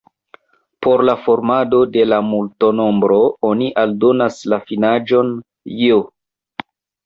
[0.85, 3.19] Por la formado de la multenombro
[3.53, 5.33] oni aldonas la finiĝon
[5.87, 6.05] j.